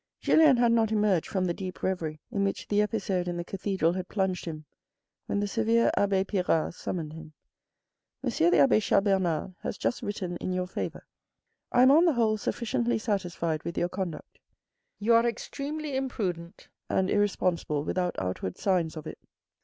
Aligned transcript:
Julien 0.19 0.57
had 0.57 0.71
not 0.71 0.91
emerged 0.91 1.27
from 1.29 1.45
the 1.45 1.53
deep 1.53 1.83
reverie 1.83 2.21
in 2.31 2.43
which 2.43 2.67
the 2.67 2.81
episode 2.81 3.27
in 3.27 3.37
the 3.37 3.43
cathedral 3.43 3.93
had 3.93 4.07
plunged 4.09 4.45
him, 4.45 4.65
when 5.27 5.39
the 5.39 5.45
severe 5.47 5.91
abbe 5.95 6.23
Pirard 6.23 6.73
summoned 6.73 7.13
him." 7.13 7.33
M. 8.23 8.31
the 8.31 8.57
abbe 8.57 8.79
Chas 8.79 9.03
Bernard 9.03 9.53
has 9.61 9.77
just 9.77 10.01
written 10.01 10.37
in 10.37 10.53
your 10.53 10.65
favour. 10.65 11.05
I 11.71 11.83
am 11.83 11.91
on 11.91 12.05
the 12.05 12.13
whole 12.13 12.37
sufficiently 12.39 12.97
satisfied 12.97 13.61
with 13.61 13.77
your 13.77 13.89
conduct. 13.89 14.39
You 14.97 15.13
are 15.13 15.27
extremely 15.27 15.95
imprudent 15.95 16.69
and 16.89 17.07
irresponsible 17.07 17.83
without 17.83 18.15
outward 18.17 18.57
signs 18.57 18.97
of 18.97 19.05
it. 19.05 19.19